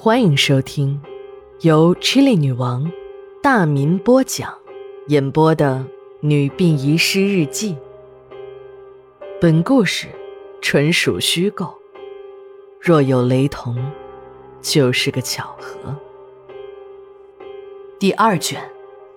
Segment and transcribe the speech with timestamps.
[0.00, 1.02] 欢迎收听
[1.62, 2.88] 由 Chili 女王
[3.42, 4.56] 大民播讲、
[5.08, 5.84] 演播的
[6.20, 7.74] 《女病遗失日记》。
[9.40, 10.06] 本故事
[10.62, 11.74] 纯属虚构，
[12.80, 13.76] 若有雷同，
[14.62, 15.96] 就是个巧合。
[17.98, 18.70] 第二卷，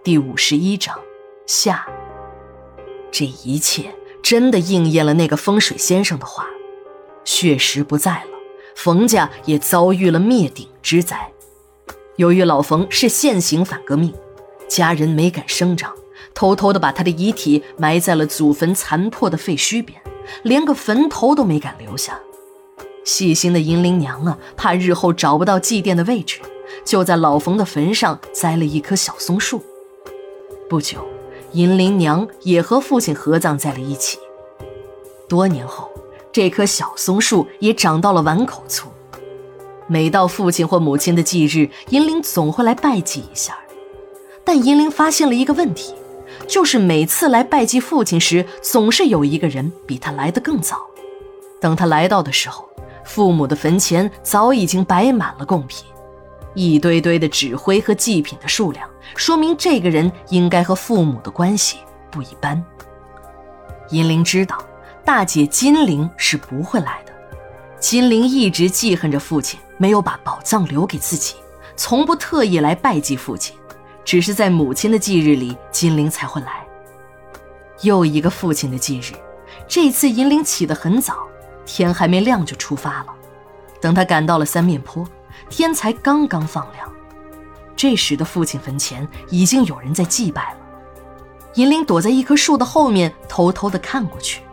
[0.03, 0.99] 第五十一章
[1.45, 1.87] 下。
[3.11, 3.93] 这一切
[4.23, 6.47] 真的应验了那个风水先生的话，
[7.23, 8.30] 血石不在了。
[8.75, 11.31] 冯家也遭遇了灭顶之灾。
[12.17, 14.13] 由于老冯是现行反革命，
[14.67, 15.91] 家人没敢声张，
[16.33, 19.99] 偷偷的把他的遗体埋在了祖坟残破的废墟边，
[20.43, 22.19] 连个坟头都没敢留下。
[23.03, 26.39] 细心的银铃娘啊，怕日后找不到祭奠的位置，
[26.85, 29.63] 就在老冯的坟上栽了一棵小松树。
[30.69, 31.07] 不久，
[31.53, 34.19] 银铃娘也和父亲合葬在了一起。
[35.27, 35.89] 多年后。
[36.31, 38.89] 这棵小松树也长到了碗口粗。
[39.87, 43.57] 每到父亲或母亲的忌日，银铃总会来拜祭一下。
[44.45, 45.93] 但银铃发现了一个问题，
[46.47, 50.77] 就是每次来拜祭父亲时，总是有一个人比他来得更早。
[51.59, 52.67] 等他来到的时候，
[53.03, 55.85] 父母的坟前早已经摆满了贡品，
[56.53, 61.77] 一堆堆的纸灰和祭品的数量，说明这个人应该和父母的关系
[62.09, 62.63] 不一般。
[63.89, 64.57] 银铃知道。
[65.03, 67.11] 大姐金玲是不会来的。
[67.79, 71.35] 金玲一直记恨着父亲没有把宝藏留给自己，
[71.75, 73.55] 从不特意来拜祭父亲，
[74.05, 76.63] 只是在母亲的忌日里，金玲才会来。
[77.81, 79.13] 又一个父亲的忌日，
[79.67, 81.17] 这次银铃起得很早，
[81.65, 83.07] 天还没亮就出发了。
[83.81, 85.03] 等他赶到了三面坡，
[85.49, 86.87] 天才刚刚放亮。
[87.75, 90.59] 这时的父亲坟前已经有人在祭拜了。
[91.55, 94.43] 银铃躲在一棵树的后面，偷偷地看过去。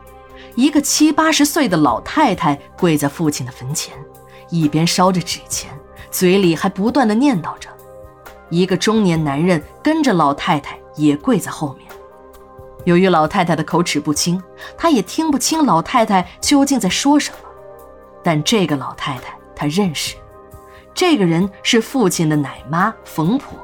[0.59, 3.95] 一个七八十岁的老太太跪在父亲的坟前，
[4.51, 5.71] 一边烧着纸钱，
[6.11, 7.71] 嘴里还不断的念叨着。
[8.51, 11.89] 一个中年男人跟着老太太也跪在后面。
[12.87, 14.43] 由于老太太的口齿不清，
[14.77, 17.39] 他也听不清老太太究竟在说什么。
[18.25, 20.17] 但这个老太太他认识，
[20.93, 23.57] 这个人是父亲的奶妈冯婆。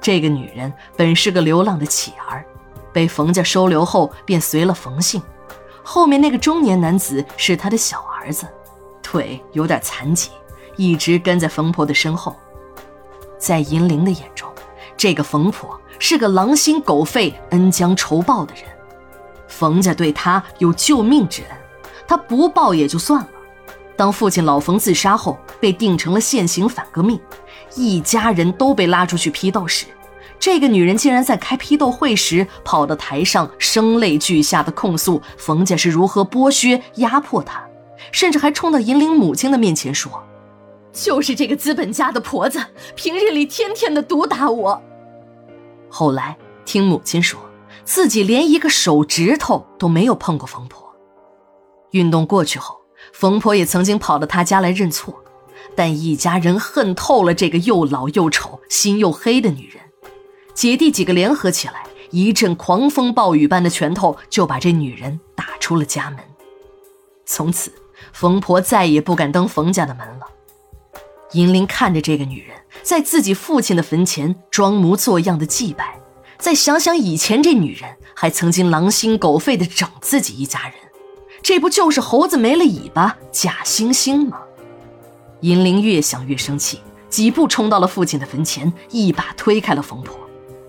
[0.00, 2.42] 这个女人本是个流浪的乞儿，
[2.90, 5.20] 被冯家收留后便随了冯姓。
[5.92, 8.46] 后面那个中年男子是他的小儿子，
[9.02, 10.30] 腿有点残疾，
[10.76, 12.36] 一直跟在冯婆的身后。
[13.40, 14.48] 在银铃的眼中，
[14.96, 18.62] 这个冯婆是个狼心狗肺、恩将仇报的人。
[19.48, 21.58] 冯家对他有救命之恩，
[22.06, 23.28] 他不报也就算了。
[23.96, 27.20] 当父亲老冯自杀后，被定成了现行反革命，
[27.74, 29.86] 一家人都被拉出去批斗时。
[30.40, 37.62] 这个女人竟然在开批斗会时跑到台上，声泪俱下的控诉冯家是如何剥削压迫她，
[38.10, 40.10] 甚至还冲到银铃母亲的面前说
[40.94, 42.58] ：“就是这个资本家的婆子，
[42.96, 44.82] 平日里天天的毒打我。”
[45.90, 46.34] 后来
[46.64, 47.38] 听母亲说，
[47.84, 50.90] 自己连一个手指头都没有碰过冯婆。
[51.90, 52.80] 运动过去后，
[53.12, 55.14] 冯婆也曾经跑到他家来认错，
[55.76, 59.82] 但一家人恨透了这个又老又丑、心又黑的女人。
[60.54, 66.18] 姐弟几个联合起来，一阵狂风暴雨般的拳头就把这女人打出了家门。
[67.24, 67.72] 从此，
[68.12, 70.26] 冯婆再也不敢登冯家的门了。
[71.32, 76.00] 银铃看着这个女人在自己父亲的坟前装模作样的祭拜，
[76.38, 80.74] 再想想以前这女人还曾经狼心狗肺的整自己一家人，
[81.40, 84.40] 这不就是猴子没了尾巴假惺惺吗？
[85.42, 90.19] 银铃越想越生气，几步冲到了父亲的坟前，一把推开了冯婆。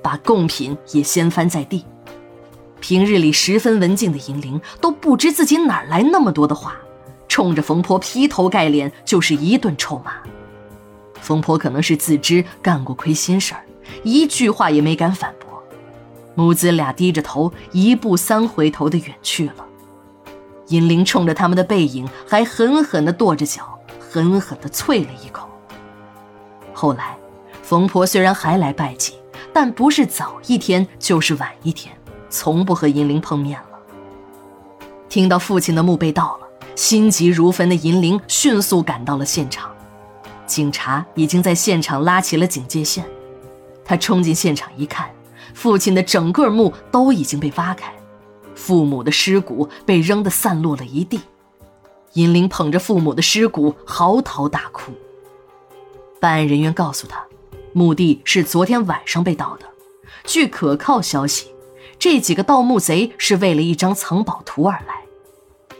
[0.01, 1.85] 把贡品也掀翻在地。
[2.79, 6.75] 平日里十分文静的银铃都不知自己哪来那么多的话，
[7.27, 10.13] 冲着冯婆劈头盖脸就是一顿臭骂。
[11.21, 13.63] 冯婆可能是自知干过亏心事儿，
[14.03, 15.61] 一句话也没敢反驳。
[16.33, 19.65] 母子俩低着头，一步三回头的远去了。
[20.69, 25.47] 银铃冲着他们的背影，还狠狠地跺着脚，狠狠地啐了一口。
[26.73, 27.15] 后来，
[27.61, 29.13] 冯婆虽然还来拜祭。
[29.53, 31.95] 但不是早一天就是晚一天，
[32.29, 33.67] 从不和银铃碰面了。
[35.09, 39.69] 听到父亲的墓被盗了，心急如焚的银铃迅速赶到了现场。
[40.45, 43.05] 警察已经在现场拉起了警戒线。
[43.83, 45.09] 他冲进现场一看，
[45.53, 47.93] 父亲的整个墓都已经被挖开，
[48.55, 51.19] 父母的尸骨被扔得散落了一地。
[52.13, 54.93] 银铃捧着父母的尸骨嚎啕大哭。
[56.21, 57.21] 办案人员告诉他。
[57.73, 59.65] 墓地是昨天晚上被盗的。
[60.23, 61.47] 据可靠消息，
[61.97, 65.01] 这几个盗墓贼是为了一张藏宝图而来。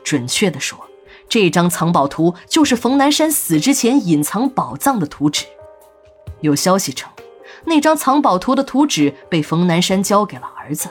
[0.04, 0.80] 准确的说，
[1.30, 5.46] 这张藏宝图就是冯南山死之前隐藏宝藏的图纸。
[6.40, 7.10] 有消息称，
[7.66, 10.90] 那张藏宝图的图纸被冯南山交给了儿子。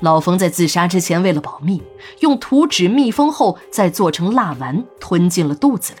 [0.00, 1.82] 老冯在自杀之前，为了保密，
[2.18, 6.00] 用图纸密封后，再做成蜡丸吞进了肚子里。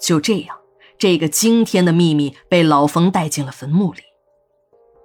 [0.00, 0.56] 就这样，
[1.00, 4.00] 这个惊天的秘密被老冯带进了坟墓里。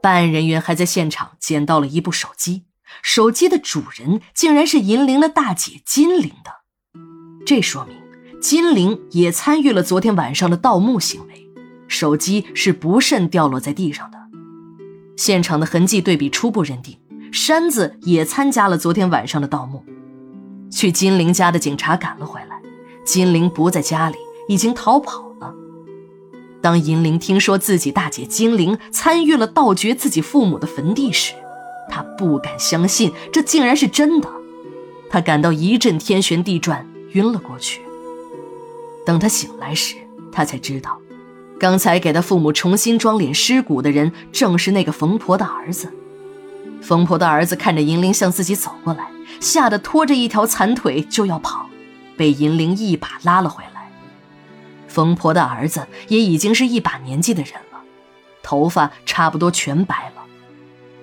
[0.02, 2.66] 办案人员还在现场捡到了一部手机，
[3.02, 6.52] 手机的主人竟然是银铃的大姐金玲的。
[7.46, 7.96] 这说明
[8.42, 11.48] 金玲也参与了昨天晚上的盗墓行为，
[11.88, 14.18] 手机是不慎掉落在地上的。
[15.16, 17.00] 现场的痕迹对比初步认定。
[17.32, 19.84] 山子也参加了昨天晚上的盗墓，
[20.72, 22.62] 去金陵家的警察赶了回来，
[23.06, 24.16] 金陵不在家里，
[24.48, 25.25] 已经逃跑。
[26.66, 31.36] 当银铃听说自己大姐金陵参与了盗掘自己父母的坟地时，
[31.92, 34.28] 他不敢相信这竟然是真的，
[35.08, 37.82] 他感到一阵天旋地转，晕了过去。
[39.06, 39.96] 等他醒来时，
[40.32, 40.98] 他才知道，
[41.60, 45.94] 刚才给他父母重新装殓尸骨的人正是那个冯婆的儿子。
[46.82, 49.08] 冯婆的儿子看着银铃向自己走过来，
[49.40, 51.70] 吓得拖着一条残腿就要跑，
[52.18, 53.75] 被银铃一把拉了回来。
[54.96, 57.82] 冯婆的儿子也已经是一把年纪的人了，
[58.42, 60.24] 头发差不多全白了。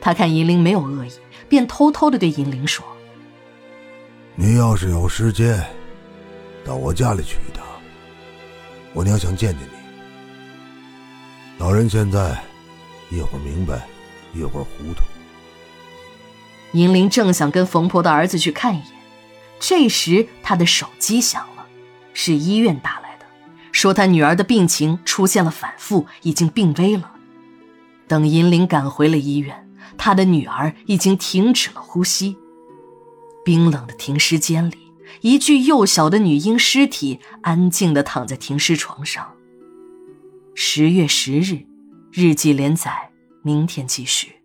[0.00, 1.12] 他看银铃没有恶意，
[1.46, 2.82] 便偷偷的对银铃说
[4.34, 5.62] ：“你要是有时间，
[6.64, 7.62] 到我家里去一趟，
[8.94, 9.74] 我娘想见见你。
[11.58, 12.42] 老人现在
[13.10, 13.86] 一会儿明白，
[14.32, 15.02] 一会儿糊涂。”
[16.72, 18.86] 银铃正想跟冯婆的儿子去看一眼，
[19.60, 21.66] 这时他的手机响了，
[22.14, 23.01] 是医院打来的，
[23.72, 27.16] 说他女儿的病情出现了反复，已经病危了。
[28.06, 32.36] 等银铃赶回了医院，他的女儿已经停止了呼吸。
[33.44, 34.76] 冰冷的停尸间里，
[35.22, 39.32] 一具幼小的女婴尸体安静地躺在停尸床上。
[40.54, 41.66] 十月十日，
[42.12, 43.10] 日记连载，
[43.42, 44.41] 明天继续。